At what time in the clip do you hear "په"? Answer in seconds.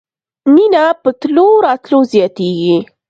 1.01-1.09